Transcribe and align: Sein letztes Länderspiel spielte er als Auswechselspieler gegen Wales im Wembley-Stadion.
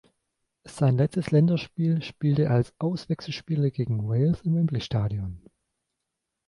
Sein 0.63 0.97
letztes 0.97 1.29
Länderspiel 1.29 2.01
spielte 2.01 2.45
er 2.45 2.51
als 2.55 2.73
Auswechselspieler 2.79 3.69
gegen 3.69 4.07
Wales 4.09 4.41
im 4.41 4.55
Wembley-Stadion. 4.55 5.43